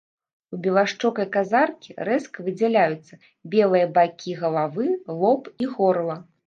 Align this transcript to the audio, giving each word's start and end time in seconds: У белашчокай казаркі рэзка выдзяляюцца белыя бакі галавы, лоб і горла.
У 0.55 0.57
белашчокай 0.63 1.27
казаркі 1.35 1.95
рэзка 2.11 2.47
выдзяляюцца 2.47 3.21
белыя 3.57 3.85
бакі 4.01 4.31
галавы, 4.45 4.93
лоб 5.23 5.41
і 5.65 5.75
горла. 5.79 6.23